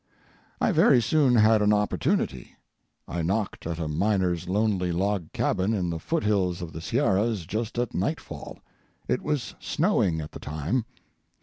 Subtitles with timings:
[0.59, 2.55] I very soon had an opportunity.
[3.07, 7.45] I knocked at a miner's lonely log cabin in the foot hills of the Sierras
[7.45, 8.57] just at nightfall.
[9.07, 10.85] It was snowing at the time.